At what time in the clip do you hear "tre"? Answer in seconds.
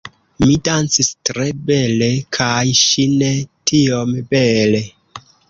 1.29-1.45